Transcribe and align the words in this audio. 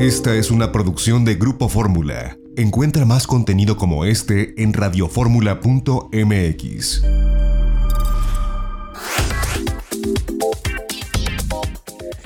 Esta 0.00 0.34
es 0.34 0.50
una 0.50 0.72
producción 0.72 1.24
de 1.26 1.34
Grupo 1.34 1.68
Fórmula. 1.68 2.38
Encuentra 2.56 3.04
más 3.04 3.26
contenido 3.26 3.76
como 3.76 4.06
este 4.06 4.54
en 4.62 4.72
radioformula.mx. 4.72 7.02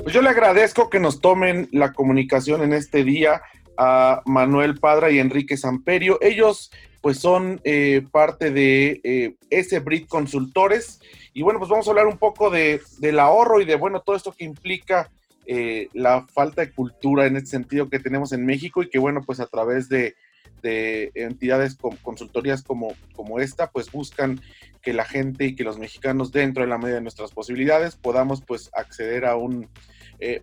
Pues 0.04 0.14
yo 0.14 0.22
le 0.22 0.28
agradezco 0.28 0.88
que 0.88 1.00
nos 1.00 1.20
tomen 1.20 1.68
la 1.72 1.92
comunicación 1.92 2.62
en 2.62 2.74
este 2.74 3.02
día 3.02 3.42
a 3.76 4.22
Manuel 4.24 4.78
Padra 4.78 5.10
y 5.10 5.18
Enrique 5.18 5.56
Samperio. 5.56 6.20
Ellos 6.22 6.70
pues 7.00 7.18
son 7.18 7.60
eh, 7.64 8.06
parte 8.12 8.52
de 8.52 9.00
eh, 9.02 9.34
ese 9.50 9.80
Brit 9.80 10.06
Consultores. 10.06 11.00
Y 11.32 11.42
bueno, 11.42 11.58
pues 11.58 11.70
vamos 11.70 11.88
a 11.88 11.90
hablar 11.90 12.06
un 12.06 12.18
poco 12.18 12.50
de, 12.50 12.80
del 12.98 13.18
ahorro 13.18 13.60
y 13.60 13.64
de, 13.64 13.74
bueno, 13.74 13.98
todo 13.98 14.14
esto 14.14 14.30
que 14.30 14.44
implica 14.44 15.10
eh, 15.46 15.88
la 15.92 16.26
falta 16.26 16.62
de 16.62 16.72
cultura 16.72 17.26
en 17.26 17.36
ese 17.36 17.46
sentido 17.46 17.88
que 17.88 17.98
tenemos 17.98 18.32
en 18.32 18.46
México 18.46 18.82
y 18.82 18.90
que, 18.90 18.98
bueno, 18.98 19.22
pues 19.22 19.40
a 19.40 19.46
través 19.46 19.88
de, 19.88 20.14
de 20.62 21.10
entidades 21.14 21.74
con 21.74 21.96
consultorías 21.96 22.62
como, 22.62 22.94
como 23.14 23.40
esta, 23.40 23.70
pues 23.70 23.90
buscan 23.92 24.40
que 24.82 24.92
la 24.92 25.04
gente 25.04 25.46
y 25.46 25.54
que 25.54 25.64
los 25.64 25.78
mexicanos 25.78 26.32
dentro 26.32 26.62
de 26.62 26.68
la 26.68 26.78
medida 26.78 26.96
de 26.96 27.02
nuestras 27.02 27.32
posibilidades 27.32 27.96
podamos 27.96 28.42
pues 28.42 28.70
acceder 28.74 29.24
a 29.24 29.36
un, 29.36 29.68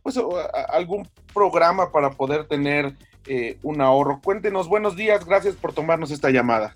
pues 0.02 0.18
a 0.18 0.62
algún 0.72 1.08
programa 1.34 1.92
para 1.92 2.12
poder 2.12 2.48
tener 2.48 2.96
eh, 3.28 3.58
un 3.62 3.82
ahorro. 3.82 4.20
Cuéntenos, 4.24 4.68
buenos 4.68 4.96
días, 4.96 5.26
gracias 5.26 5.56
por 5.56 5.74
tomarnos 5.74 6.12
esta 6.12 6.32
llamada. 6.32 6.76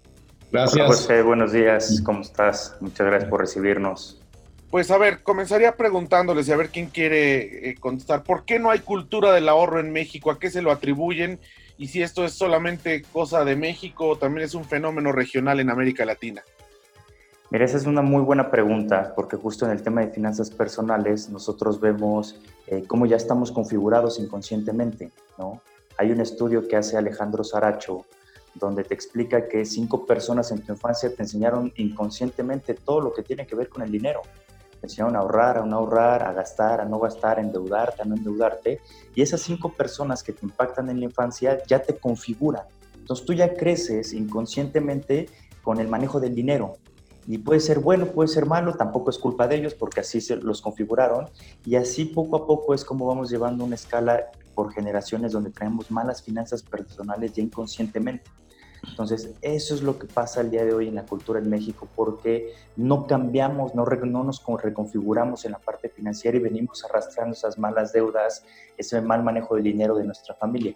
Gracias. 0.51 0.85
José, 0.85 1.21
buenos 1.23 1.51
días, 1.51 2.01
¿cómo 2.05 2.21
estás? 2.21 2.77
Muchas 2.79 3.07
gracias 3.07 3.29
por 3.29 3.41
recibirnos. 3.41 4.21
Pues 4.71 4.91
a 4.91 4.97
ver, 4.97 5.23
comenzaría 5.23 5.75
preguntándoles 5.75 6.47
y 6.47 6.51
a 6.51 6.57
ver 6.57 6.69
quién 6.69 6.87
quiere 6.87 7.69
eh, 7.69 7.75
contestar. 7.79 8.23
¿Por 8.23 8.45
qué 8.45 8.59
no 8.59 8.71
hay 8.71 8.79
cultura 8.79 9.31
del 9.31 9.47
ahorro 9.47 9.79
en 9.79 9.91
México? 9.91 10.31
¿A 10.31 10.39
qué 10.39 10.49
se 10.49 10.61
lo 10.61 10.71
atribuyen? 10.71 11.39
Y 11.77 11.87
si 11.87 12.01
esto 12.01 12.25
es 12.25 12.33
solamente 12.33 13.03
cosa 13.03 13.45
de 13.45 13.55
México 13.55 14.07
o 14.07 14.17
también 14.17 14.45
es 14.45 14.53
un 14.53 14.65
fenómeno 14.65 15.11
regional 15.11 15.59
en 15.59 15.69
América 15.69 16.05
Latina. 16.05 16.43
Mira, 17.51 17.65
esa 17.65 17.77
es 17.77 17.85
una 17.85 18.01
muy 18.01 18.21
buena 18.21 18.49
pregunta, 18.49 19.13
porque 19.15 19.37
justo 19.37 19.65
en 19.65 19.71
el 19.71 19.83
tema 19.83 20.01
de 20.01 20.07
finanzas 20.07 20.49
personales 20.49 21.29
nosotros 21.29 21.79
vemos 21.79 22.41
eh, 22.67 22.83
cómo 22.87 23.05
ya 23.05 23.17
estamos 23.17 23.51
configurados 23.51 24.19
inconscientemente, 24.19 25.11
¿no? 25.37 25.61
Hay 25.97 26.11
un 26.11 26.19
estudio 26.19 26.67
que 26.67 26.75
hace 26.75 26.97
Alejandro 26.97 27.43
Saracho 27.43 28.05
donde 28.55 28.83
te 28.83 28.93
explica 28.93 29.47
que 29.47 29.65
cinco 29.65 30.05
personas 30.05 30.51
en 30.51 30.61
tu 30.61 30.71
infancia 30.73 31.13
te 31.13 31.21
enseñaron 31.21 31.71
inconscientemente 31.75 32.73
todo 32.73 33.01
lo 33.01 33.13
que 33.13 33.21
tiene 33.21 33.45
que 33.45 33.55
ver 33.55 33.69
con 33.69 33.83
el 33.83 33.91
dinero. 33.91 34.21
Enseñaron 34.85 35.15
a 35.15 35.19
ahorrar, 35.19 35.57
a 35.57 35.65
no 35.65 35.77
ahorrar, 35.77 36.23
a 36.23 36.33
gastar, 36.33 36.81
a 36.81 36.85
no 36.85 36.99
gastar, 36.99 37.37
a 37.37 37.41
endeudarte, 37.41 38.01
a 38.01 38.05
no 38.05 38.15
endeudarte. 38.15 38.81
Y 39.13 39.21
esas 39.21 39.41
cinco 39.41 39.73
personas 39.73 40.23
que 40.23 40.33
te 40.33 40.45
impactan 40.45 40.89
en 40.89 40.99
la 40.99 41.05
infancia 41.05 41.61
ya 41.67 41.81
te 41.81 41.97
configuran. 41.97 42.63
Entonces 42.95 43.25
tú 43.25 43.33
ya 43.33 43.53
creces 43.53 44.13
inconscientemente 44.13 45.29
con 45.61 45.79
el 45.79 45.87
manejo 45.87 46.19
del 46.19 46.33
dinero. 46.33 46.73
Y 47.27 47.39
puede 47.39 47.59
ser 47.59 47.79
bueno, 47.79 48.05
puede 48.05 48.27
ser 48.27 48.45
malo, 48.45 48.75
tampoco 48.75 49.09
es 49.09 49.17
culpa 49.17 49.47
de 49.47 49.55
ellos 49.55 49.73
porque 49.73 50.01
así 50.01 50.21
se 50.21 50.35
los 50.35 50.61
configuraron. 50.61 51.27
Y 51.65 51.75
así 51.75 52.05
poco 52.05 52.37
a 52.37 52.47
poco 52.47 52.73
es 52.73 52.85
como 52.85 53.07
vamos 53.07 53.29
llevando 53.29 53.63
una 53.63 53.75
escala 53.75 54.31
por 54.53 54.71
generaciones 54.71 55.31
donde 55.31 55.49
traemos 55.49 55.91
malas 55.91 56.21
finanzas 56.21 56.61
personales 56.63 57.33
ya 57.33 57.41
inconscientemente. 57.41 58.29
Entonces, 58.89 59.33
eso 59.41 59.75
es 59.75 59.81
lo 59.81 59.99
que 59.99 60.07
pasa 60.07 60.41
el 60.41 60.51
día 60.51 60.63
de 60.63 60.73
hoy 60.73 60.87
en 60.87 60.95
la 60.95 61.05
cultura 61.05 61.39
en 61.39 61.49
México, 61.49 61.87
porque 61.95 62.53
no 62.75 63.07
cambiamos, 63.07 63.75
no, 63.75 63.85
no 63.85 64.23
nos 64.23 64.43
reconfiguramos 64.61 65.45
en 65.45 65.51
la 65.51 65.59
parte 65.59 65.89
financiera 65.89 66.37
y 66.37 66.41
venimos 66.41 66.83
arrastrando 66.85 67.33
esas 67.33 67.57
malas 67.57 67.91
deudas, 67.93 68.43
ese 68.77 69.01
mal 69.01 69.23
manejo 69.23 69.55
del 69.55 69.63
dinero 69.63 69.95
de 69.95 70.05
nuestra 70.05 70.35
familia. 70.35 70.75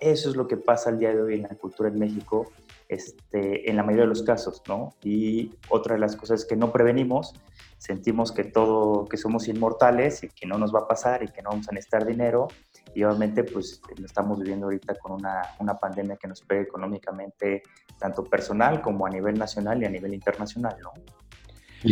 Eso 0.00 0.30
es 0.30 0.36
lo 0.36 0.48
que 0.48 0.56
pasa 0.56 0.90
el 0.90 0.98
día 0.98 1.10
de 1.10 1.20
hoy 1.20 1.34
en 1.34 1.42
la 1.42 1.50
cultura 1.50 1.88
en 1.88 1.98
México 1.98 2.50
este, 2.90 3.70
en 3.70 3.76
la 3.76 3.84
mayoría 3.84 4.02
de 4.02 4.08
los 4.08 4.24
casos, 4.24 4.62
¿no? 4.66 4.96
Y 5.04 5.52
otra 5.68 5.94
de 5.94 6.00
las 6.00 6.16
cosas 6.16 6.44
que 6.44 6.56
no 6.56 6.72
prevenimos, 6.72 7.34
sentimos 7.78 8.32
que 8.32 8.42
todo, 8.42 9.04
que 9.04 9.16
somos 9.16 9.46
inmortales 9.46 10.24
y 10.24 10.28
que 10.28 10.44
no 10.44 10.58
nos 10.58 10.74
va 10.74 10.80
a 10.80 10.88
pasar 10.88 11.22
y 11.22 11.28
que 11.28 11.40
no 11.40 11.50
vamos 11.50 11.68
a 11.68 11.72
necesitar 11.72 12.04
dinero. 12.04 12.48
Y 12.92 13.04
obviamente, 13.04 13.44
pues 13.44 13.80
estamos 14.04 14.40
viviendo 14.40 14.66
ahorita 14.66 14.96
con 14.96 15.12
una, 15.12 15.40
una 15.60 15.78
pandemia 15.78 16.16
que 16.16 16.26
nos 16.26 16.40
pega 16.40 16.62
económicamente, 16.62 17.62
tanto 17.96 18.24
personal 18.24 18.82
como 18.82 19.06
a 19.06 19.10
nivel 19.10 19.38
nacional 19.38 19.80
y 19.80 19.84
a 19.84 19.88
nivel 19.88 20.12
internacional, 20.12 20.76
¿no? 20.82 20.90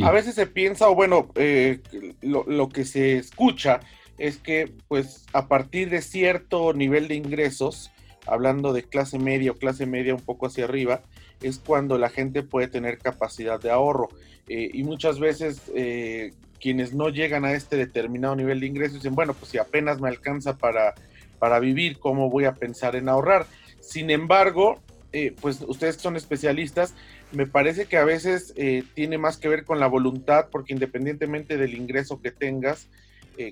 A 0.04 0.10
veces 0.10 0.34
se 0.34 0.48
piensa, 0.48 0.88
o 0.88 0.96
bueno, 0.96 1.28
eh, 1.36 1.80
lo, 2.20 2.44
lo, 2.44 2.68
que 2.68 2.84
se 2.84 3.16
escucha 3.16 3.80
es 4.18 4.36
que, 4.36 4.74
pues, 4.88 5.24
a 5.32 5.46
partir 5.46 5.90
de 5.90 6.02
cierto 6.02 6.74
nivel 6.74 7.06
de 7.06 7.14
ingresos, 7.14 7.90
hablando 8.28 8.72
de 8.72 8.82
clase 8.82 9.18
media 9.18 9.52
o 9.52 9.54
clase 9.54 9.86
media 9.86 10.14
un 10.14 10.20
poco 10.20 10.46
hacia 10.46 10.64
arriba, 10.64 11.02
es 11.42 11.58
cuando 11.58 11.98
la 11.98 12.10
gente 12.10 12.42
puede 12.42 12.68
tener 12.68 12.98
capacidad 12.98 13.60
de 13.60 13.70
ahorro. 13.70 14.08
Eh, 14.48 14.70
y 14.72 14.82
muchas 14.82 15.20
veces 15.20 15.62
eh, 15.74 16.32
quienes 16.60 16.94
no 16.94 17.08
llegan 17.08 17.44
a 17.44 17.52
este 17.52 17.76
determinado 17.76 18.36
nivel 18.36 18.60
de 18.60 18.66
ingresos 18.66 18.94
dicen, 18.94 19.14
bueno, 19.14 19.34
pues 19.34 19.50
si 19.50 19.58
apenas 19.58 20.00
me 20.00 20.08
alcanza 20.08 20.56
para, 20.56 20.94
para 21.38 21.58
vivir, 21.58 21.98
¿cómo 21.98 22.30
voy 22.30 22.44
a 22.44 22.54
pensar 22.54 22.96
en 22.96 23.08
ahorrar? 23.08 23.46
Sin 23.80 24.10
embargo, 24.10 24.80
eh, 25.12 25.34
pues 25.40 25.62
ustedes 25.66 25.96
son 25.96 26.16
especialistas, 26.16 26.94
me 27.32 27.46
parece 27.46 27.86
que 27.86 27.96
a 27.96 28.04
veces 28.04 28.54
tiene 28.94 29.18
más 29.18 29.36
que 29.36 29.48
ver 29.48 29.64
con 29.64 29.80
la 29.80 29.86
voluntad, 29.86 30.46
porque 30.50 30.72
independientemente 30.72 31.58
del 31.58 31.74
ingreso 31.74 32.20
que 32.22 32.30
tengas, 32.30 32.88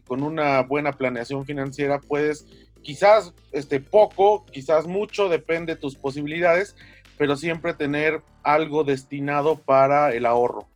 con 0.06 0.24
una 0.24 0.62
buena 0.62 0.92
planeación 0.92 1.44
financiera 1.44 2.00
puedes 2.00 2.46
quizás 2.86 3.32
este, 3.50 3.80
poco, 3.80 4.46
quizás 4.46 4.86
mucho, 4.86 5.28
depende 5.28 5.74
de 5.74 5.80
tus 5.80 5.96
posibilidades, 5.96 6.76
pero 7.18 7.34
siempre 7.36 7.74
tener 7.74 8.22
algo 8.44 8.84
destinado 8.84 9.56
para 9.56 10.14
el 10.14 10.24
ahorro. 10.24 10.68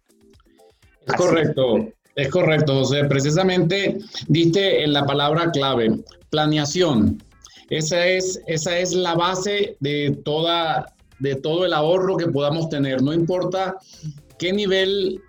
Es 1.07 1.15
correcto, 1.15 1.89
es 2.17 2.29
correcto, 2.29 2.81
José. 2.81 3.05
Precisamente 3.05 3.99
diste 4.27 4.83
en 4.83 4.93
la 4.93 5.07
palabra 5.07 5.53
clave, 5.53 6.01
planeación. 6.31 7.23
Esa 7.69 8.05
es, 8.05 8.43
esa 8.49 8.77
es 8.77 8.93
la 8.93 9.15
base 9.15 9.77
de, 9.79 10.19
toda, 10.25 10.93
de 11.21 11.37
todo 11.37 11.65
el 11.65 11.73
ahorro 11.73 12.17
que 12.17 12.27
podamos 12.27 12.69
tener. 12.71 13.03
No 13.03 13.13
importa 13.13 13.77
qué 14.37 14.53
nivel 14.53 15.23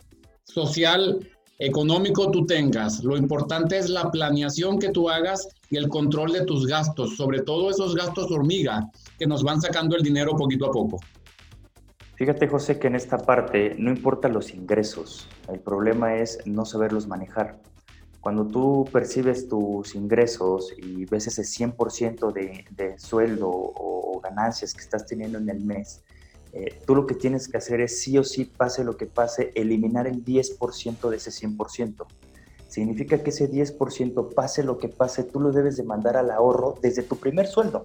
social, 0.45 1.19
económico 1.61 2.31
tú 2.31 2.45
tengas. 2.47 3.03
Lo 3.03 3.15
importante 3.15 3.77
es 3.77 3.87
la 3.87 4.09
planeación 4.09 4.79
que 4.79 4.89
tú 4.89 5.09
hagas 5.09 5.47
y 5.69 5.77
el 5.77 5.89
control 5.89 6.33
de 6.33 6.43
tus 6.43 6.65
gastos, 6.65 7.15
sobre 7.15 7.41
todo 7.43 7.69
esos 7.69 7.95
gastos 7.95 8.31
hormiga 8.31 8.89
que 9.19 9.27
nos 9.27 9.43
van 9.43 9.61
sacando 9.61 9.95
el 9.95 10.01
dinero 10.01 10.35
poquito 10.35 10.65
a 10.65 10.71
poco. 10.71 10.99
Fíjate, 12.15 12.47
José, 12.47 12.79
que 12.79 12.87
en 12.87 12.95
esta 12.95 13.19
parte 13.19 13.75
no 13.77 13.91
importa 13.91 14.27
los 14.27 14.53
ingresos, 14.53 15.27
el 15.49 15.59
problema 15.59 16.15
es 16.15 16.39
no 16.45 16.65
saberlos 16.65 17.07
manejar. 17.07 17.59
Cuando 18.21 18.45
tú 18.47 18.87
percibes 18.91 19.47
tus 19.47 19.93
ingresos 19.93 20.73
y 20.77 21.05
ves 21.05 21.27
ese 21.27 21.43
100% 21.43 22.33
de, 22.33 22.65
de 22.71 22.97
sueldo 22.97 23.49
o 23.51 24.19
ganancias 24.19 24.73
que 24.73 24.81
estás 24.81 25.05
teniendo 25.05 25.37
en 25.37 25.49
el 25.49 25.63
mes, 25.63 26.03
eh, 26.53 26.79
tú 26.85 26.95
lo 26.95 27.05
que 27.05 27.15
tienes 27.15 27.47
que 27.47 27.57
hacer 27.57 27.81
es 27.81 28.01
sí 28.01 28.17
o 28.17 28.23
sí, 28.23 28.45
pase 28.45 28.83
lo 28.83 28.97
que 28.97 29.05
pase, 29.05 29.51
eliminar 29.55 30.07
el 30.07 30.23
10% 30.23 31.09
de 31.09 31.17
ese 31.17 31.31
100% 31.31 32.05
significa 32.71 33.21
que 33.21 33.31
ese 33.31 33.51
10%, 33.51 34.33
pase 34.33 34.63
lo 34.63 34.77
que 34.77 34.87
pase, 34.87 35.25
tú 35.25 35.41
lo 35.41 35.51
debes 35.51 35.75
de 35.75 35.83
mandar 35.83 36.15
al 36.15 36.31
ahorro 36.31 36.75
desde 36.81 37.03
tu 37.03 37.17
primer 37.17 37.47
sueldo. 37.47 37.83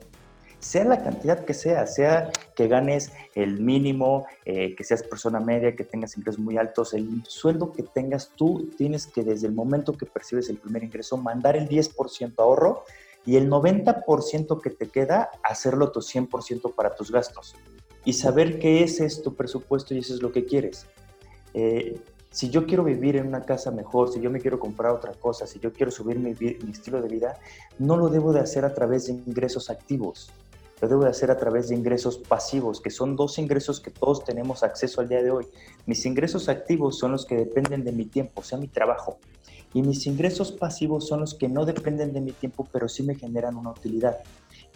Sea 0.61 0.85
la 0.85 1.03
cantidad 1.03 1.45
que 1.45 1.55
sea, 1.55 1.89
sea 1.89 2.31
que 2.55 2.69
ganes 2.69 3.11
el 3.35 3.61
mínimo, 3.61 4.27
eh, 4.45 4.77
que 4.77 4.85
seas 4.85 5.03
persona 5.03 5.41
media, 5.41 5.75
que 5.75 5.83
tengas 5.83 6.17
ingresos 6.17 6.39
muy 6.39 6.57
altos, 6.57 6.95
el 6.95 7.25
sueldo 7.27 7.73
que 7.73 7.83
tengas, 7.83 8.31
tú 8.37 8.71
tienes 8.79 9.09
que 9.09 9.25
desde 9.25 9.49
el 9.49 9.55
momento 9.55 9.93
que 9.93 10.07
percibes 10.07 10.49
el 10.51 10.59
primer 10.59 10.85
ingreso 10.85 11.17
mandar 11.17 11.57
el 11.57 11.69
10% 11.69 12.35
ahorro 12.39 12.85
y 13.25 13.37
el 13.37 13.51
90% 13.51 14.61
que 14.61 14.71
te 14.71 14.87
queda, 14.87 15.31
hacerlo 15.43 15.91
tu 15.91 15.99
100% 15.99 16.73
para 16.77 16.95
tus 16.95 17.11
gastos. 17.11 17.57
Y 18.07 18.15
saber 18.15 18.59
que 18.59 18.83
ese 18.85 19.05
es 19.05 19.21
tu 19.21 19.35
presupuesto 19.35 19.93
y 19.93 19.99
eso 19.99 20.15
es 20.15 20.23
lo 20.23 20.33
que 20.33 20.47
quieres. 20.47 20.87
Eh, 21.53 22.01
si 22.31 22.51
yo 22.51 22.67
quiero 22.67 22.85
vivir 22.85 23.17
en 23.17 23.27
una 23.27 23.43
casa 23.43 23.71
mejor, 23.73 24.13
si 24.13 24.21
yo 24.21 24.31
me 24.31 24.41
quiero 24.41 24.61
comprar 24.61 24.93
otra 24.93 25.13
cosa, 25.13 25.47
si 25.47 25.59
yo 25.59 25.73
quiero 25.73 25.91
subir 25.91 26.19
mi, 26.19 26.31
estilo 26.71 27.03
de 27.03 27.09
vida, 27.09 27.39
no 27.79 27.97
lo 27.97 28.09
debo 28.09 28.33
de 28.33 28.41
hacer 28.41 28.65
a 28.65 28.75
través 28.75 29.07
de 29.07 29.15
ingresos 29.15 29.71
activos, 29.71 30.31
lo 30.81 30.87
debo 30.87 31.03
de 31.03 31.11
hacer 31.11 31.33
a 31.33 31.37
través 31.37 31.69
de 31.69 31.75
ingresos 31.75 32.19
pasivos, 32.19 32.81
que 32.81 32.91
son 32.91 33.17
dos 33.17 33.39
ingresos 33.39 33.81
que 33.81 33.91
todos 33.91 34.23
tenemos 34.23 34.63
acceso 34.63 35.01
al 35.01 35.09
día 35.09 35.23
de 35.23 35.33
hoy. 35.33 35.47
Mis 35.87 36.07
ingresos 36.07 36.49
activos 36.49 36.99
son 36.99 37.11
los 37.13 37.27
que 37.27 37.35
dependen 37.35 37.83
de 37.83 37.93
mi 37.93 38.05
tiempo, 38.05 38.43
o 38.43 38.45
sea, 38.45 38.57
mi 38.57 38.69
trabajo. 38.69 39.19
Y 39.75 39.83
mis 39.83 40.07
ingresos 40.07 40.53
pasivos 40.53 41.09
son 41.09 41.21
los 41.21 41.35
que 41.35 41.49
no 41.49 41.65
dependen 41.65 42.13
de 42.13 42.21
mi 42.21 42.33
tiempo, 42.33 42.69
pero 42.71 42.89
sí 42.89 43.03
me 43.03 43.17
generan 43.17 43.57
una 43.57 43.71
utilidad. 43.71 44.19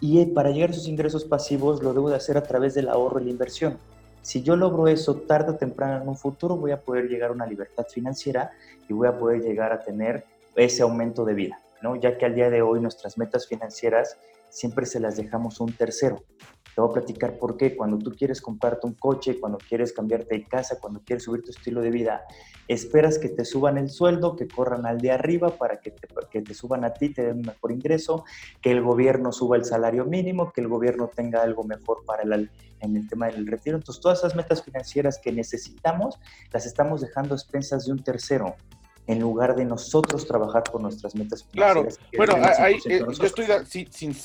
Y 0.01 0.25
para 0.25 0.49
llegar 0.49 0.71
a 0.71 0.73
esos 0.73 0.87
ingresos 0.87 1.23
pasivos 1.23 1.83
lo 1.83 1.93
debo 1.93 2.09
de 2.09 2.15
hacer 2.15 2.35
a 2.35 2.43
través 2.43 2.73
del 2.73 2.89
ahorro 2.89 3.19
y 3.21 3.25
la 3.25 3.29
inversión. 3.29 3.77
Si 4.23 4.41
yo 4.41 4.55
logro 4.55 4.87
eso 4.87 5.15
tarde 5.15 5.51
o 5.51 5.55
temprano 5.55 6.01
en 6.01 6.09
un 6.09 6.17
futuro, 6.17 6.55
voy 6.55 6.71
a 6.71 6.81
poder 6.81 7.07
llegar 7.07 7.29
a 7.29 7.33
una 7.33 7.45
libertad 7.45 7.85
financiera 7.87 8.51
y 8.89 8.93
voy 8.93 9.07
a 9.07 9.17
poder 9.17 9.41
llegar 9.41 9.71
a 9.71 9.79
tener 9.79 10.25
ese 10.55 10.81
aumento 10.81 11.23
de 11.23 11.35
vida, 11.35 11.61
¿no? 11.83 11.95
Ya 11.95 12.17
que 12.17 12.25
al 12.25 12.33
día 12.33 12.49
de 12.49 12.63
hoy 12.63 12.81
nuestras 12.81 13.17
metas 13.17 13.47
financieras 13.47 14.17
siempre 14.49 14.87
se 14.87 14.99
las 14.99 15.17
dejamos 15.17 15.61
a 15.61 15.63
un 15.63 15.73
tercero. 15.73 16.23
Te 16.75 16.81
voy 16.81 16.89
a 16.89 16.93
platicar 16.93 17.37
por 17.37 17.57
qué. 17.57 17.75
Cuando 17.75 17.97
tú 17.97 18.11
quieres 18.11 18.41
comprarte 18.41 18.87
un 18.87 18.93
coche, 18.93 19.39
cuando 19.39 19.57
quieres 19.57 19.91
cambiarte 19.93 20.35
de 20.35 20.45
casa, 20.45 20.79
cuando 20.79 21.01
quieres 21.03 21.23
subir 21.23 21.43
tu 21.43 21.51
estilo 21.51 21.81
de 21.81 21.91
vida, 21.91 22.23
esperas 22.67 23.19
que 23.19 23.29
te 23.29 23.43
suban 23.45 23.77
el 23.77 23.89
sueldo, 23.89 24.35
que 24.35 24.47
corran 24.47 24.85
al 24.85 24.99
de 24.99 25.11
arriba 25.11 25.49
para 25.57 25.79
que 25.79 25.91
te, 25.91 26.07
que 26.29 26.41
te 26.41 26.53
suban 26.53 26.85
a 26.85 26.93
ti, 26.93 27.13
te 27.13 27.23
den 27.23 27.37
un 27.39 27.45
mejor 27.45 27.71
ingreso, 27.71 28.23
que 28.61 28.71
el 28.71 28.81
gobierno 28.81 29.31
suba 29.31 29.57
el 29.57 29.65
salario 29.65 30.05
mínimo, 30.05 30.51
que 30.51 30.61
el 30.61 30.67
gobierno 30.67 31.09
tenga 31.13 31.41
algo 31.41 31.63
mejor 31.63 32.05
para 32.05 32.23
el, 32.23 32.49
en 32.79 32.97
el 32.97 33.07
tema 33.07 33.27
del 33.27 33.47
retiro. 33.47 33.77
Entonces, 33.77 34.01
todas 34.01 34.19
esas 34.19 34.35
metas 34.35 34.63
financieras 34.63 35.19
que 35.19 35.31
necesitamos, 35.31 36.19
las 36.51 36.65
estamos 36.65 37.01
dejando 37.01 37.33
a 37.33 37.37
expensas 37.37 37.85
de 37.85 37.91
un 37.91 38.03
tercero 38.03 38.55
en 39.07 39.19
lugar 39.19 39.55
de 39.55 39.65
nosotros 39.65 40.27
trabajar 40.27 40.63
por 40.63 40.81
nuestras 40.81 41.15
metas 41.15 41.45
Claro, 41.51 41.87
bueno, 42.15 42.35
eh, 42.37 42.79
yo, 42.87 43.25
estoy 43.25 43.45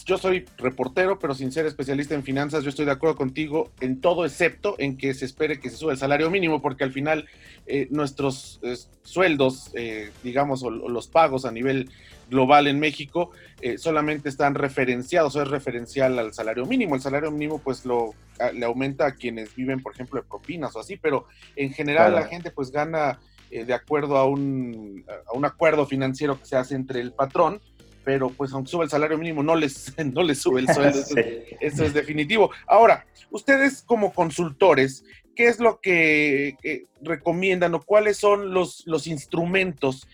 yo 0.05 0.19
soy 0.19 0.45
reportero, 0.59 1.19
pero 1.19 1.35
sin 1.35 1.51
ser 1.51 1.67
especialista 1.67 2.15
en 2.15 2.23
finanzas, 2.23 2.63
yo 2.63 2.71
estoy 2.71 2.85
de 2.85 2.93
acuerdo 2.93 3.17
contigo 3.17 3.71
en 3.81 4.01
todo 4.01 4.25
excepto 4.25 4.77
en 4.79 4.97
que 4.97 5.15
se 5.15 5.25
espere 5.25 5.61
que 5.61 5.71
se 5.71 5.77
suba 5.77 5.93
el 5.93 5.99
salario 5.99 6.31
mínimo, 6.31 6.61
porque 6.61 6.85
al 6.85 6.93
final 6.93 7.27
eh, 7.67 7.89
nuestros 7.91 8.61
sueldos, 9.03 9.71
eh, 9.75 10.11
digamos, 10.23 10.63
o, 10.63 10.71
los 10.71 11.09
pagos 11.09 11.45
a 11.45 11.51
nivel 11.51 11.91
global 12.29 12.67
en 12.67 12.81
México 12.81 13.31
solamente 13.79 14.29
están 14.29 14.55
referenciados 14.55 15.35
o 15.37 15.43
es 15.43 15.49
referencial 15.49 16.19
al 16.19 16.35
salario 16.35 16.67
mínimo. 16.67 16.95
El 16.95 17.01
salario 17.01 17.31
mínimo 17.31 17.59
pues 17.59 17.87
lo 17.87 18.15
le 18.53 18.67
aumenta 18.67 19.07
a 19.07 19.13
quienes 19.13 19.55
viven, 19.55 19.83
por 19.83 19.95
ejemplo, 19.95 20.21
de 20.21 20.29
propinas 20.29 20.75
o 20.77 20.81
así, 20.81 20.97
pero 20.97 21.27
en 21.55 21.73
general 21.73 22.15
la 22.15 22.27
gente 22.27 22.51
pues 22.51 22.71
gana 22.71 23.19
eh, 23.51 23.65
de 23.65 23.75
acuerdo 23.75 24.17
a 24.17 24.27
un, 24.27 25.05
a 25.29 25.37
un 25.37 25.45
acuerdo 25.45 25.87
financiero 25.87 26.39
que 26.39 26.47
se 26.47 26.57
hace 26.57 26.75
entre 26.75 27.01
el 27.01 27.13
patrón, 27.13 27.61
pero 28.05 28.31
pues 28.31 28.53
aunque 28.53 28.71
sube 28.71 28.85
el 28.85 28.91
salario 28.91 29.19
mínimo 29.19 29.43
no 29.43 29.57
les, 29.57 29.95
no 30.13 30.23
les 30.23 30.39
sube 30.41 30.61
el 30.61 30.69
sueldo, 30.69 31.01
eso, 31.61 31.85
es 31.85 31.95
definitivo. 31.95 32.51
Ahora, 32.67 33.07
ustedes 33.31 33.83
como 33.83 34.13
consultores, 34.13 35.05
¿qué 35.35 35.49
es 35.49 35.61
lo 35.61 35.81
que 35.81 36.57
recomiendan 37.03 37.75
o 37.75 37.83
cuáles 37.83 38.17
son 38.17 38.53
los, 38.55 38.87
los 38.87 39.07
instrumentos 39.07 40.07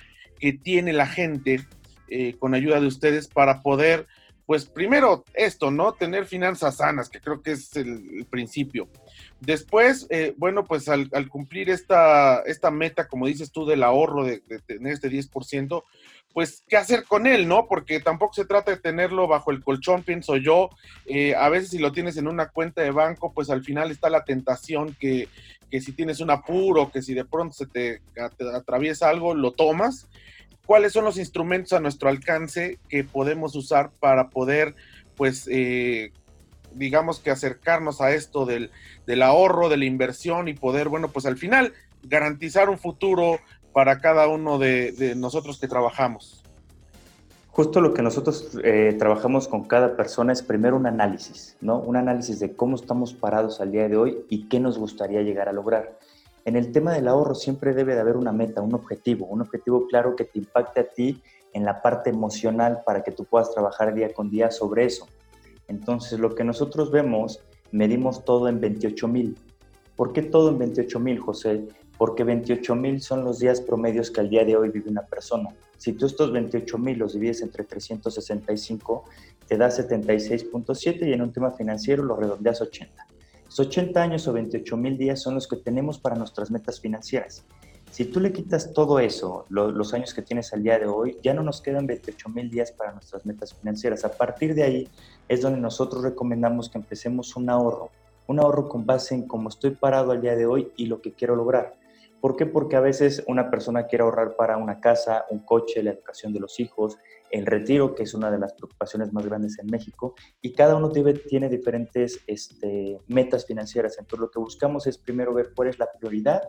que 0.43 0.52
tiene 0.52 0.93
la 0.93 1.06
gente 1.06 1.64
eh, 2.14 2.34
con 2.38 2.52
ayuda 2.52 2.81
de 2.81 2.88
ustedes 2.88 3.29
para 3.29 3.62
poder, 3.62 4.06
pues 4.53 4.67
primero 4.67 5.25
esto, 5.33 5.71
¿no? 5.71 5.95
Tener 5.95 6.27
finanzas 6.27 6.77
sanas, 6.77 7.09
que 7.09 7.23
creo 7.23 7.41
que 7.41 7.53
es 7.53 7.75
el 7.75 8.27
principio. 8.29 8.87
Después, 9.41 10.07
eh, 10.11 10.35
bueno, 10.37 10.67
pues 10.67 10.91
al, 10.91 11.09
cumplir 11.31 11.71
esta, 11.71 12.43
esta 12.43 12.71
meta, 12.71 13.09
como 13.09 13.27
dices 13.27 13.51
tú, 13.51 13.65
del 13.65 13.83
ahorro, 13.83 14.27
de, 14.27 14.41
tener 14.67 14.93
este 14.93 15.09
10%, 15.09 15.83
pues, 16.35 16.65
¿qué 16.69 16.77
hacer 16.77 17.05
con 17.05 17.27
él, 17.27 17.49
no? 17.49 17.67
Porque 17.67 17.99
tampoco 18.01 18.35
se 18.35 18.45
trata 18.45 18.73
de 18.73 18.77
tenerlo 18.77 19.27
bajo 19.27 19.53
el 19.53 19.65
colchón, 19.65 20.03
pienso 20.03 20.37
yo. 20.37 20.69
Eh, 21.07 21.35
a 21.35 21.49
veces 21.49 21.71
si 21.71 21.79
lo 21.79 21.93
tienes 21.93 22.19
en 22.19 22.29
una 22.29 22.51
cuenta 22.51 22.83
de 22.83 22.91
banco, 22.91 23.33
pues 23.33 23.49
al 23.49 23.65
final 23.65 23.91
está 23.91 24.11
la 24.11 24.25
tentación 24.25 24.95
que, 25.01 25.31
que 25.71 25.81
si 25.81 25.93
tienes 25.93 26.21
un 26.21 26.31
apuro, 26.31 26.93
que 26.93 27.01
si 27.01 27.15
de 27.15 27.25
pronto 27.25 27.55
se 27.55 27.65
te, 27.65 28.03
atraviesa 28.55 29.09
algo, 29.09 29.35
lo 29.35 29.53
tomas. 29.53 30.09
¿Cuáles 30.67 30.93
son 30.93 31.05
los 31.05 31.19
instrumentos 31.19 31.73
a 31.73 31.81
nuestro 31.81 32.09
alcance 32.09 32.79
que 32.88 33.05
podemos 33.05 33.56
usar 33.56 33.91
para 33.99 34.29
poder, 34.31 34.75
pues, 35.17 35.49
eh, 35.50 36.12
digamos 36.75 37.19
que 37.19 37.31
acercarnos 37.31 38.00
a 38.00 38.12
esto 38.12 38.47
del, 38.47 38.70
ahorro, 39.23 39.69
de 39.69 39.76
la 39.76 39.85
inversión 39.85 40.49
y 40.49 40.55
poder, 40.55 40.88
bueno, 40.88 41.09
pues 41.09 41.26
al 41.26 41.37
final 41.37 41.73
garantizar 42.05 42.69
un 42.69 42.79
futuro 42.79 43.38
para 43.73 44.00
cada 44.00 44.29
uno 44.29 44.59
de, 44.59 45.14
nosotros 45.17 45.59
que 45.59 45.69
trabajamos. 45.69 46.43
Justo 47.50 47.82
lo 47.82 47.93
que 47.93 48.00
nosotros 48.00 48.56
eh, 48.65 48.97
trabajamos 48.99 49.47
con 49.47 49.65
cada 49.65 49.94
persona 49.94 50.32
es 50.32 50.43
primero 50.43 50.76
un 50.76 50.87
análisis, 50.87 51.56
¿no? 51.61 51.79
Un 51.79 51.97
análisis 51.97 52.41
de 52.41 52.55
cómo 52.55 52.76
estamos 52.76 53.12
parados 53.12 53.61
al 53.61 53.73
día 53.73 53.88
de 53.88 53.97
hoy 53.97 54.25
y 54.31 54.49
qué 54.49 54.58
nos 54.58 54.79
gustaría 54.79 55.20
llegar 55.20 55.50
a 55.50 55.53
lograr. 55.53 55.99
En 56.44 56.56
el 56.56 56.73
tema 56.73 56.93
del 56.93 57.06
ahorro 57.06 57.35
siempre 57.35 57.73
debe 57.73 57.94
de 57.94 58.00
haber 58.00 58.17
una 58.17 58.33
meta, 58.33 58.62
un 58.62 58.75
objetivo, 58.75 59.27
un 59.27 59.43
objetivo 59.43 59.87
claro 59.87 60.17
que 60.17 60.25
te 60.25 60.41
impacte 60.41 60.81
a 60.81 60.89
ti 60.89 61.23
en 61.53 61.65
la 61.65 61.81
parte 61.81 62.11
emocional 62.11 62.83
para 62.85 63.03
que 63.03 63.12
tú 63.12 63.25
puedas 63.25 63.53
trabajar 63.53 63.94
día 63.94 64.12
con 64.12 64.29
día 64.29 64.50
sobre 64.50 64.85
eso. 64.87 65.06
Entonces, 65.69 66.19
lo 66.19 66.35
que 66.35 66.43
nosotros 66.43 66.91
vemos, 66.91 67.41
medimos 67.71 68.25
todo 68.25 68.49
en 68.49 68.61
28 68.61 69.06
mil. 69.06 69.37
¿Por 69.94 70.12
qué 70.12 70.23
todo 70.23 70.49
en 70.49 70.59
28 70.59 70.99
mil, 70.99 71.21
José? 71.21 71.69
Porque 71.97 72.25
28 72.25 72.75
mil 72.75 73.00
son 73.00 73.25
los 73.25 73.39
días 73.39 73.61
promedios 73.61 74.11
que 74.11 74.21
al 74.21 74.29
día 74.29 74.44
de 74.44 74.56
hoy 74.56 74.71
vive 74.71 74.91
una 74.91 75.03
persona. 75.03 75.50
Si 75.77 75.93
tú 75.93 76.06
estos 76.06 76.33
28 76.33 76.77
mil 76.79 76.99
los 76.99 77.12
divides 77.12 77.43
entre 77.43 77.65
365, 77.65 79.05
te 79.47 79.56
da 79.56 79.69
76.7 79.69 81.06
y 81.06 81.12
en 81.12 81.23
un 81.23 81.33
tema 81.33 81.53
financiero 81.53 82.03
lo 82.03 82.17
redondeas 82.17 82.61
80. 82.61 83.06
Los 83.53 83.67
80 83.67 84.03
años 84.03 84.27
o 84.29 84.33
28 84.33 84.79
mil 84.79 84.97
días 84.97 85.21
son 85.21 85.35
los 85.35 85.47
que 85.47 85.57
tenemos 85.57 85.99
para 85.99 86.17
nuestras 86.17 86.51
metas 86.51 86.81
financieras. 86.81 87.45
Si 87.91 88.07
tú 88.07 88.19
le 88.19 88.33
quitas 88.33 88.73
todo 88.73 88.99
eso, 88.99 89.45
los 89.51 89.93
años 89.93 90.15
que 90.15 90.23
tienes 90.23 90.55
al 90.55 90.63
día 90.63 90.79
de 90.79 90.87
hoy, 90.87 91.19
ya 91.23 91.35
no 91.35 91.43
nos 91.43 91.61
quedan 91.61 91.87
28 91.87 92.31
mil 92.31 92.51
días 92.51 92.73
para 92.73 92.93
nuestras 92.93 93.27
metas 93.27 93.53
financieras. 93.53 94.07
A 94.07 94.13
partir 94.13 94.55
de 94.55 94.63
ahí 94.63 94.89
es 95.29 95.43
donde 95.43 95.61
nosotros 95.61 96.03
recomendamos 96.03 96.71
que 96.71 96.79
empecemos 96.79 97.37
un 97.37 97.51
ahorro, 97.51 97.91
un 98.27 98.41
ahorro 98.41 98.71
con 98.71 98.87
base 98.87 99.15
en 99.15 99.29
cómo 99.29 99.51
estoy 99.51 99.73
parado 99.73 100.13
al 100.13 100.23
día 100.23 100.35
de 100.35 100.47
hoy 100.47 100.73
y 100.79 100.87
lo 100.87 101.03
que 101.03 101.13
quiero 101.13 101.37
lograr. 101.37 101.75
¿Por 102.23 102.37
qué? 102.37 102.47
Porque 102.47 102.77
a 102.77 102.81
veces 102.81 103.23
una 103.27 103.51
persona 103.51 103.87
quiere 103.87 104.05
ahorrar 104.05 104.35
para 104.35 104.57
una 104.57 104.81
casa, 104.81 105.27
un 105.29 105.41
coche, 105.41 105.83
la 105.83 105.91
educación 105.91 106.33
de 106.33 106.41
los 106.41 106.59
hijos, 106.59 106.97
el 107.32 107.46
retiro, 107.46 107.94
que 107.94 108.05
es 108.05 108.14
una 108.14 108.31
de 108.31 108.38
las 108.38 108.52
preocupaciones 108.52 109.12
más 109.12 109.26
grandes 109.26 109.58
en 109.58 109.67
México, 109.67 110.14
y 110.40 110.52
cada 110.52 110.76
uno 110.76 110.90
tiene, 110.90 111.14
tiene 111.14 111.49
diferentes 111.49 112.20
este, 112.26 113.00
metas 113.08 113.46
financieras. 113.46 113.96
Entonces 113.99 114.20
lo 114.20 114.31
que 114.31 114.38
buscamos 114.38 114.87
es 114.87 114.99
primero 114.99 115.32
ver 115.32 115.52
cuál 115.56 115.69
es 115.69 115.79
la 115.79 115.88
prioridad 115.99 116.43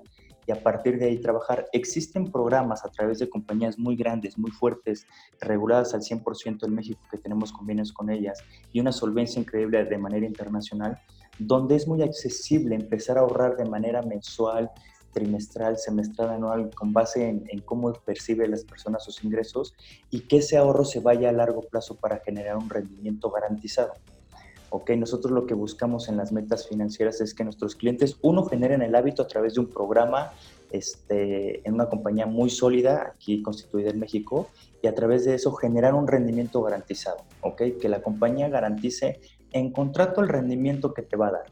y 0.46 0.52
a 0.52 0.62
partir 0.62 1.00
de 1.00 1.06
ahí 1.06 1.20
trabajar. 1.20 1.68
Existen 1.72 2.30
programas 2.30 2.84
a 2.84 2.90
través 2.90 3.20
de 3.20 3.30
compañías 3.30 3.80
muy 3.80 3.96
grandes, 3.96 4.38
muy 4.38 4.52
fuertes, 4.52 5.08
reguladas 5.40 5.94
al 5.94 6.02
100% 6.02 6.66
en 6.66 6.76
México, 6.76 7.02
que 7.10 7.18
tenemos 7.18 7.54
convenios 7.54 7.94
con 7.94 8.10
ellas 8.10 8.44
y 8.74 8.82
una 8.82 8.92
solvencia 8.92 9.40
increíble 9.40 9.86
de 9.86 9.98
manera 9.98 10.26
internacional, 10.26 11.00
donde 11.40 11.76
es 11.76 11.88
muy 11.88 12.02
accesible 12.02 12.76
empezar 12.76 13.18
a 13.18 13.22
ahorrar 13.22 13.56
de 13.56 13.66
manera 13.66 14.02
mensual, 14.02 14.70
trimestral, 15.14 15.78
semestral, 15.78 16.32
anual, 16.32 16.72
con 16.76 16.92
base 16.92 17.30
en, 17.30 17.60
cómo 17.66 17.94
perciben 17.94 18.52
las 18.52 18.64
personas 18.66 19.04
sus 19.04 19.24
ingresos 19.24 19.76
y 20.10 20.22
que 20.22 20.38
ese 20.38 20.58
ahorro 20.58 20.84
se 20.84 21.00
vaya 21.00 21.30
a 21.30 21.32
largo 21.32 21.62
plazo 21.62 21.96
para 21.96 22.20
generar 22.20 22.58
un 22.58 22.70
rendimiento 22.70 23.30
garantizado. 23.30 23.94
¿ok? 24.70 24.90
Nosotros 24.92 25.32
lo 25.32 25.46
que 25.46 25.54
buscamos 25.54 26.10
en 26.10 26.18
las 26.18 26.32
metas 26.32 26.68
financieras 26.68 27.22
es 27.22 27.34
que 27.34 27.44
nuestros 27.44 27.76
clientes, 27.76 28.18
uno, 28.22 28.44
generen 28.46 28.82
el 28.82 28.96
hábito 28.96 29.22
a 29.22 29.28
través 29.28 29.54
de 29.54 29.60
un 29.60 29.68
programa 29.68 30.34
este, 30.72 31.66
en 31.68 31.76
una 31.76 31.88
compañía 31.88 32.26
muy 32.26 32.50
sólida, 32.50 33.14
aquí 33.14 33.44
constituida 33.44 33.92
en 33.92 34.00
México, 34.00 34.50
y 34.82 34.88
a 34.88 34.96
través 34.96 35.26
de 35.26 35.36
eso 35.36 35.54
generar 35.54 35.94
un 35.94 36.08
rendimiento 36.08 36.62
garantizado, 36.64 37.18
¿ok? 37.42 37.62
Que 37.80 37.88
la 37.88 38.02
compañía 38.02 38.50
garantice 38.50 39.22
en 39.52 39.72
contrato 39.72 40.22
el 40.22 40.28
rendimiento 40.28 40.94
que 40.94 41.04
te 41.04 41.16
va 41.16 41.28
a 41.28 41.32
dar. 41.32 41.46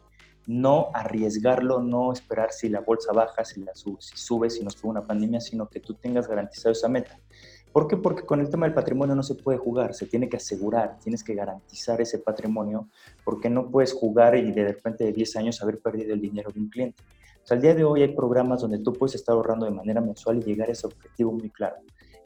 No 0.47 0.89
arriesgarlo, 0.93 1.81
no 1.81 2.11
esperar 2.11 2.51
si 2.51 2.69
la 2.69 2.81
bolsa 2.81 3.13
baja, 3.13 3.45
si, 3.45 3.61
la 3.61 3.75
sube, 3.75 4.01
si 4.01 4.17
sube, 4.17 4.49
si 4.49 4.63
nos 4.63 4.75
fue 4.75 4.89
una 4.89 5.05
pandemia, 5.05 5.39
sino 5.39 5.67
que 5.67 5.79
tú 5.79 5.93
tengas 5.93 6.27
garantizado 6.27 6.71
esa 6.71 6.87
meta. 6.87 7.17
¿Por 7.71 7.87
qué? 7.87 7.95
Porque 7.95 8.23
con 8.23 8.41
el 8.41 8.49
tema 8.49 8.65
del 8.65 8.73
patrimonio 8.73 9.15
no 9.15 9.23
se 9.23 9.35
puede 9.35 9.57
jugar, 9.57 9.93
se 9.93 10.05
tiene 10.05 10.27
que 10.27 10.37
asegurar, 10.37 10.97
tienes 10.99 11.23
que 11.23 11.33
garantizar 11.33 12.01
ese 12.01 12.19
patrimonio, 12.19 12.89
porque 13.23 13.49
no 13.49 13.69
puedes 13.69 13.93
jugar 13.93 14.35
y 14.35 14.51
de 14.51 14.67
repente 14.67 15.05
de 15.05 15.13
10 15.13 15.37
años 15.37 15.61
haber 15.61 15.79
perdido 15.79 16.13
el 16.13 16.19
dinero 16.19 16.51
de 16.51 16.59
un 16.59 16.69
cliente. 16.69 17.01
O 17.43 17.47
sea, 17.47 17.55
al 17.55 17.61
día 17.61 17.73
de 17.73 17.85
hoy 17.85 18.01
hay 18.01 18.13
programas 18.13 18.61
donde 18.61 18.79
tú 18.79 18.91
puedes 18.91 19.15
estar 19.15 19.33
ahorrando 19.33 19.65
de 19.65 19.71
manera 19.71 20.01
mensual 20.01 20.37
y 20.37 20.43
llegar 20.43 20.67
a 20.69 20.73
ese 20.73 20.85
objetivo 20.85 21.31
muy 21.31 21.49
claro. 21.49 21.77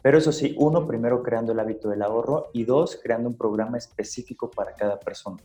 Pero 0.02 0.18
eso 0.18 0.32
sí, 0.32 0.56
uno, 0.60 0.86
primero 0.86 1.22
creando 1.22 1.52
el 1.52 1.60
hábito 1.60 1.90
del 1.90 2.02
ahorro 2.02 2.48
y 2.54 2.64
dos, 2.64 3.00
creando 3.02 3.30
un 3.30 3.38
programa 3.38 3.78
específico 3.78 4.50
para 4.50 4.74
cada 4.74 5.00
persona. 5.00 5.38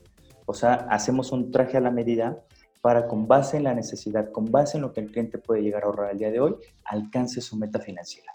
O 0.46 0.54
sea, 0.54 0.86
hacemos 0.90 1.30
un 1.32 1.50
traje 1.50 1.76
a 1.76 1.80
la 1.80 1.90
medida 1.90 2.42
para 2.80 3.06
con 3.06 3.28
base 3.28 3.56
en 3.56 3.64
la 3.64 3.74
necesidad, 3.74 4.30
con 4.32 4.50
base 4.50 4.78
en 4.78 4.82
lo 4.82 4.92
que 4.92 5.00
el 5.00 5.10
cliente 5.10 5.38
puede 5.38 5.62
llegar 5.62 5.82
a 5.82 5.86
ahorrar 5.86 6.10
al 6.10 6.18
día 6.18 6.30
de 6.30 6.40
hoy, 6.40 6.54
alcance 6.84 7.40
su 7.40 7.56
meta 7.56 7.78
financiera. 7.78 8.34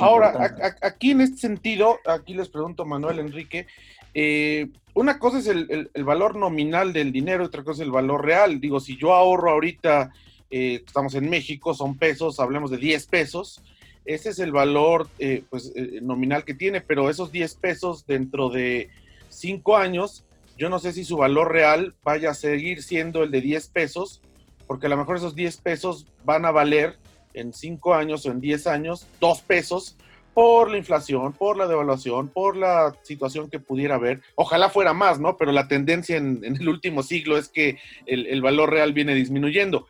Ahora, 0.00 0.54
aquí 0.82 1.12
en 1.12 1.22
este 1.22 1.38
sentido, 1.38 1.98
aquí 2.06 2.34
les 2.34 2.48
pregunto, 2.48 2.84
Manuel 2.84 3.20
Enrique, 3.20 3.66
eh, 4.12 4.68
una 4.94 5.18
cosa 5.18 5.38
es 5.38 5.46
el, 5.46 5.90
valor 6.04 6.36
nominal 6.36 6.92
del 6.92 7.10
dinero, 7.10 7.44
otra 7.44 7.64
cosa 7.64 7.82
es 7.82 7.86
el 7.86 7.92
valor 7.92 8.24
real. 8.24 8.60
Digo, 8.60 8.80
si 8.80 8.96
yo 8.98 9.14
ahorro 9.14 9.50
ahorita, 9.50 10.12
eh, 10.50 10.82
estamos 10.86 11.14
en 11.14 11.30
México, 11.30 11.72
son 11.72 11.96
pesos, 11.96 12.38
hablemos 12.38 12.70
de 12.70 12.76
10 12.76 13.06
pesos, 13.06 13.62
ese 14.04 14.30
es 14.30 14.38
el 14.40 14.52
valor 14.52 15.08
eh, 15.18 15.44
pues, 15.48 15.72
nominal 16.02 16.44
que 16.44 16.54
tiene, 16.54 16.82
pero 16.82 17.08
esos 17.08 17.32
10 17.32 17.54
pesos 17.54 18.06
dentro 18.06 18.50
de 18.50 18.90
5 19.30 19.76
años, 19.76 20.24
yo 20.56 20.68
no 20.68 20.78
sé 20.78 20.92
si 20.92 21.04
su 21.04 21.16
valor 21.16 21.52
real 21.52 21.94
vaya 22.02 22.30
a 22.30 22.34
seguir 22.34 22.82
siendo 22.82 23.22
el 23.22 23.30
de 23.30 23.40
10 23.40 23.68
pesos, 23.68 24.22
porque 24.66 24.86
a 24.86 24.90
lo 24.90 24.96
mejor 24.96 25.16
esos 25.16 25.34
10 25.34 25.56
pesos 25.58 26.06
van 26.24 26.44
a 26.44 26.50
valer 26.50 26.98
en 27.34 27.52
cinco 27.52 27.94
años 27.94 28.26
o 28.26 28.30
en 28.30 28.40
diez 28.40 28.66
años 28.66 29.06
dos 29.20 29.40
pesos 29.42 29.96
por 30.34 30.70
la 30.70 30.78
inflación, 30.78 31.34
por 31.34 31.58
la 31.58 31.66
devaluación, 31.66 32.28
por 32.28 32.56
la 32.56 32.96
situación 33.02 33.50
que 33.50 33.60
pudiera 33.60 33.96
haber. 33.96 34.22
Ojalá 34.34 34.70
fuera 34.70 34.94
más, 34.94 35.20
¿no? 35.20 35.36
Pero 35.36 35.52
la 35.52 35.68
tendencia 35.68 36.16
en, 36.16 36.42
el 36.42 36.68
último 36.68 37.02
siglo 37.02 37.36
es 37.36 37.48
que 37.48 37.78
el, 38.06 38.40
valor 38.40 38.70
real 38.70 38.94
viene 38.94 39.14
disminuyendo. 39.14 39.86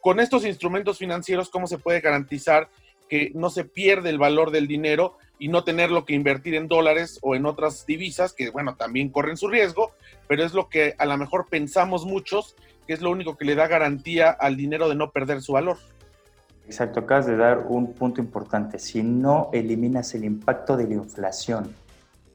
Con 0.00 0.18
estos 0.18 0.44
instrumentos 0.44 0.98
financieros, 0.98 1.50
¿cómo 1.50 1.68
se 1.68 1.78
puede 1.78 2.00
garantizar 2.00 2.68
que 3.08 3.30
no 3.34 3.50
se 3.50 3.64
pierde 3.64 4.10
el 4.10 4.18
valor 4.18 4.50
del 4.50 4.66
dinero 4.66 5.16
y 5.38 5.48
no 5.48 5.64
tenerlo 5.64 6.04
que 6.04 6.14
invertir 6.14 6.54
en 6.54 6.68
dólares 6.68 7.18
o 7.22 7.34
en 7.34 7.46
otras 7.46 7.86
divisas 7.86 8.32
que, 8.32 8.50
bueno, 8.50 8.76
también 8.76 9.10
corren 9.10 9.36
su 9.36 9.48
riesgo, 9.48 9.92
pero 10.28 10.44
es 10.44 10.54
lo 10.54 10.68
que 10.68 10.94
a 10.98 11.06
lo 11.06 11.16
mejor 11.16 11.46
pensamos 11.48 12.04
muchos, 12.04 12.56
que 12.86 12.94
es 12.94 13.02
lo 13.02 13.10
único 13.10 13.36
que 13.36 13.44
le 13.44 13.54
da 13.54 13.66
garantía 13.66 14.30
al 14.30 14.56
dinero 14.56 14.88
de 14.88 14.94
no 14.94 15.10
perder 15.10 15.42
su 15.42 15.52
valor. 15.52 15.76
Exacto, 16.66 17.00
acabas 17.00 17.26
de 17.26 17.36
dar 17.36 17.66
un 17.68 17.92
punto 17.92 18.20
importante. 18.20 18.78
Si 18.78 19.02
no 19.02 19.50
eliminas 19.52 20.14
el 20.14 20.24
impacto 20.24 20.76
de 20.76 20.88
la 20.88 20.94
inflación 20.94 21.74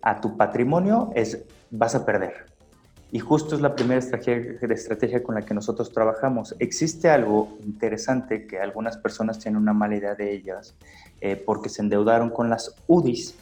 a 0.01 0.21
tu 0.21 0.37
patrimonio, 0.37 1.11
es, 1.15 1.43
vas 1.69 1.95
a 1.95 2.05
perder. 2.05 2.50
Y 3.13 3.19
justo 3.19 3.55
es 3.55 3.61
la 3.61 3.75
primera 3.75 3.99
estrategia, 3.99 5.21
con 5.21 5.35
la 5.35 5.41
que 5.41 5.53
nosotros 5.53 5.91
trabajamos. 5.91 6.55
Existe 6.59 7.09
algo 7.09 7.57
interesante 7.65 8.47
que 8.47 8.59
algunas 8.59 8.95
personas 8.97 9.37
tienen 9.37 9.61
una 9.61 9.73
mala 9.73 9.97
idea 9.97 10.15
de 10.15 10.31
ellas 10.31 10.75
eh, 11.19 11.35
porque 11.35 11.67
se 11.67 11.81
endeudaron 11.81 12.29
con 12.29 12.49
las 12.49 12.73
UDIs. 12.87 13.35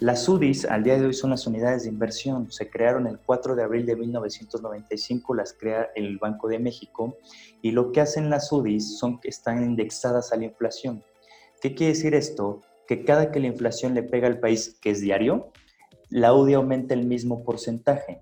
Las 0.00 0.28
UDIs 0.28 0.64
al 0.64 0.82
día 0.82 0.98
de 0.98 1.06
hoy 1.06 1.14
son 1.14 1.30
las 1.30 1.46
unidades 1.46 1.84
de 1.84 1.90
inversión. 1.90 2.50
Se 2.50 2.68
crearon 2.68 3.06
el 3.06 3.20
4 3.20 3.54
de 3.54 3.62
abril 3.62 3.86
de 3.86 3.94
1995, 3.94 5.34
las 5.36 5.52
crea 5.52 5.90
el 5.94 6.18
Banco 6.18 6.48
de 6.48 6.58
México 6.58 7.16
y 7.62 7.70
lo 7.70 7.92
que 7.92 8.00
hacen 8.00 8.28
las 8.28 8.50
UDIs 8.50 8.98
son 8.98 9.20
que 9.20 9.28
están 9.28 9.62
indexadas 9.62 10.32
a 10.32 10.36
la 10.36 10.46
inflación. 10.46 11.04
¿Qué 11.60 11.76
quiere 11.76 11.92
decir 11.92 12.16
esto? 12.16 12.62
Que 12.88 13.04
cada 13.04 13.30
que 13.30 13.38
la 13.38 13.46
inflación 13.46 13.94
le 13.94 14.02
pega 14.02 14.26
al 14.26 14.40
país, 14.40 14.76
que 14.82 14.90
es 14.90 15.00
diario, 15.00 15.52
la 16.08 16.34
UDI 16.34 16.54
aumenta 16.54 16.94
el 16.94 17.06
mismo 17.06 17.44
porcentaje. 17.44 18.20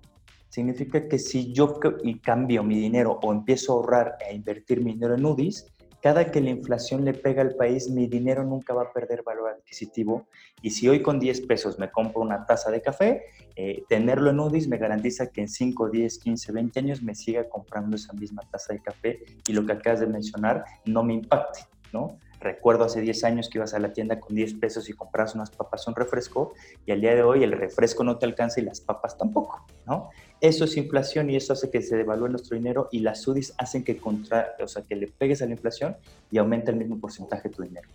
Significa 0.51 1.07
que 1.07 1.17
si 1.17 1.53
yo 1.53 1.79
cambio 2.21 2.61
mi 2.61 2.77
dinero 2.77 3.17
o 3.23 3.31
empiezo 3.31 3.71
a 3.71 3.75
ahorrar 3.77 4.17
e 4.19 4.35
invertir 4.35 4.83
mi 4.83 4.91
dinero 4.91 5.15
en 5.15 5.25
UDIs, 5.25 5.65
cada 6.01 6.29
que 6.29 6.41
la 6.41 6.49
inflación 6.49 7.05
le 7.05 7.13
pega 7.13 7.41
al 7.41 7.55
país, 7.55 7.89
mi 7.89 8.05
dinero 8.05 8.43
nunca 8.43 8.73
va 8.73 8.81
a 8.81 8.91
perder 8.91 9.23
valor 9.23 9.51
adquisitivo. 9.51 10.27
Y 10.61 10.71
si 10.71 10.89
hoy 10.89 11.01
con 11.01 11.21
10 11.21 11.47
pesos 11.47 11.79
me 11.79 11.89
compro 11.89 12.21
una 12.21 12.45
taza 12.45 12.69
de 12.69 12.81
café, 12.81 13.23
eh, 13.55 13.83
tenerlo 13.87 14.29
en 14.29 14.41
UDIs 14.41 14.67
me 14.67 14.77
garantiza 14.77 15.27
que 15.27 15.39
en 15.39 15.47
5, 15.47 15.89
10, 15.89 16.19
15, 16.19 16.51
20 16.51 16.79
años 16.79 17.01
me 17.01 17.15
siga 17.15 17.47
comprando 17.47 17.95
esa 17.95 18.11
misma 18.11 18.41
taza 18.51 18.73
de 18.73 18.81
café 18.81 19.19
y 19.47 19.53
lo 19.53 19.65
que 19.65 19.71
acabas 19.71 20.01
de 20.01 20.07
mencionar 20.07 20.65
no 20.83 21.01
me 21.01 21.13
impacte, 21.13 21.61
¿no? 21.93 22.17
Recuerdo 22.41 22.85
hace 22.85 22.99
10 22.99 23.23
años 23.23 23.49
que 23.49 23.59
ibas 23.59 23.75
a 23.75 23.79
la 23.79 23.93
tienda 23.93 24.19
con 24.19 24.35
10 24.35 24.55
pesos 24.55 24.89
y 24.89 24.93
compras 24.93 25.35
unas 25.35 25.51
papas, 25.51 25.87
un 25.87 25.93
refresco, 25.93 26.55
y 26.87 26.91
al 26.91 26.99
día 26.99 27.13
de 27.13 27.21
hoy 27.21 27.43
el 27.43 27.51
refresco 27.51 28.03
no 28.03 28.17
te 28.17 28.25
alcanza 28.25 28.59
y 28.59 28.63
las 28.63 28.81
papas 28.81 29.15
tampoco, 29.15 29.63
¿no? 29.85 30.09
Eso 30.41 30.65
es 30.65 30.75
inflación 30.75 31.29
y 31.29 31.35
eso 31.35 31.53
hace 31.53 31.69
que 31.69 31.83
se 31.83 31.95
devalúe 31.95 32.27
nuestro 32.27 32.57
dinero 32.57 32.89
y 32.91 33.01
las 33.01 33.27
UDIs 33.27 33.53
hacen 33.59 33.83
que, 33.83 33.97
contra, 33.97 34.55
o 34.59 34.67
sea, 34.67 34.81
que 34.81 34.95
le 34.95 35.05
pegues 35.05 35.43
a 35.43 35.45
la 35.45 35.51
inflación 35.51 35.95
y 36.31 36.39
aumenta 36.39 36.71
el 36.71 36.77
mismo 36.77 36.99
porcentaje 36.99 37.49
de 37.49 37.55
tu 37.55 37.61
dinero. 37.61 37.87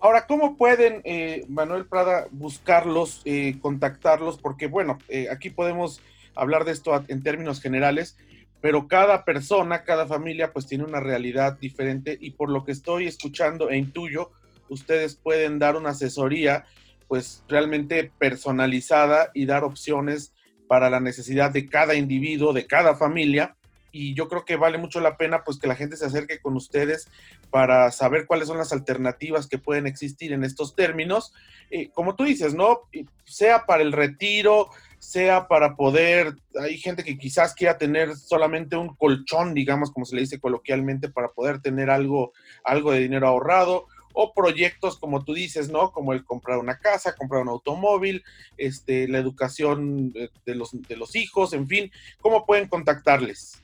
Ahora, 0.00 0.26
¿cómo 0.26 0.56
pueden, 0.56 1.02
eh, 1.04 1.44
Manuel 1.48 1.84
Prada, 1.84 2.26
buscarlos, 2.30 3.20
eh, 3.26 3.58
contactarlos? 3.60 4.38
Porque, 4.38 4.66
bueno, 4.66 4.98
eh, 5.10 5.28
aquí 5.30 5.50
podemos 5.50 6.00
hablar 6.34 6.64
de 6.64 6.72
esto 6.72 7.04
en 7.06 7.22
términos 7.22 7.60
generales, 7.60 8.16
pero 8.62 8.88
cada 8.88 9.26
persona, 9.26 9.84
cada 9.84 10.06
familia, 10.06 10.54
pues 10.54 10.66
tiene 10.66 10.84
una 10.84 11.00
realidad 11.00 11.58
diferente 11.60 12.16
y 12.18 12.30
por 12.30 12.48
lo 12.48 12.64
que 12.64 12.72
estoy 12.72 13.08
escuchando 13.08 13.68
e 13.68 13.76
intuyo, 13.76 14.30
ustedes 14.70 15.16
pueden 15.16 15.58
dar 15.58 15.76
una 15.76 15.90
asesoría, 15.90 16.64
pues 17.08 17.44
realmente 17.46 18.10
personalizada 18.18 19.30
y 19.34 19.44
dar 19.44 19.64
opciones 19.64 20.32
para 20.70 20.88
la 20.88 21.00
necesidad 21.00 21.50
de 21.50 21.68
cada 21.68 21.96
individuo, 21.96 22.52
de 22.52 22.64
cada 22.64 22.94
familia. 22.94 23.56
Y 23.90 24.14
yo 24.14 24.28
creo 24.28 24.44
que 24.44 24.54
vale 24.54 24.78
mucho 24.78 25.00
la 25.00 25.16
pena 25.16 25.42
pues 25.42 25.58
que 25.58 25.66
la 25.66 25.74
gente 25.74 25.96
se 25.96 26.06
acerque 26.06 26.38
con 26.38 26.54
ustedes 26.54 27.08
para 27.50 27.90
saber 27.90 28.24
cuáles 28.24 28.46
son 28.46 28.56
las 28.56 28.72
alternativas 28.72 29.48
que 29.48 29.58
pueden 29.58 29.88
existir 29.88 30.32
en 30.32 30.44
estos 30.44 30.76
términos. 30.76 31.34
Eh, 31.72 31.90
como 31.92 32.14
tú 32.14 32.22
dices, 32.22 32.54
¿no? 32.54 32.82
Sea 33.24 33.66
para 33.66 33.82
el 33.82 33.90
retiro, 33.90 34.70
sea 35.00 35.48
para 35.48 35.74
poder, 35.74 36.36
hay 36.60 36.78
gente 36.78 37.02
que 37.02 37.18
quizás 37.18 37.52
quiera 37.52 37.76
tener 37.76 38.14
solamente 38.14 38.76
un 38.76 38.94
colchón, 38.94 39.54
digamos, 39.54 39.90
como 39.90 40.06
se 40.06 40.14
le 40.14 40.20
dice 40.20 40.38
coloquialmente, 40.38 41.08
para 41.08 41.30
poder 41.32 41.60
tener 41.60 41.90
algo, 41.90 42.32
algo 42.62 42.92
de 42.92 43.00
dinero 43.00 43.26
ahorrado, 43.26 43.88
o 44.12 44.32
proyectos 44.32 44.98
como 44.98 45.24
tú 45.24 45.34
dices, 45.34 45.70
¿no? 45.70 45.92
Como 45.92 46.12
el 46.12 46.24
comprar 46.24 46.58
una 46.58 46.78
casa, 46.78 47.14
comprar 47.16 47.42
un 47.42 47.48
automóvil, 47.48 48.22
este, 48.56 49.08
la 49.08 49.18
educación 49.18 50.12
de 50.12 50.54
los, 50.54 50.70
de 50.72 50.96
los 50.96 51.14
hijos, 51.16 51.52
en 51.52 51.66
fin, 51.66 51.90
¿cómo 52.20 52.44
pueden 52.46 52.68
contactarles? 52.68 53.62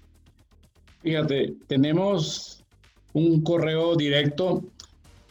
Fíjate, 1.03 1.55
tenemos 1.67 2.65
un 3.13 3.43
correo 3.43 3.97
directo, 3.97 4.65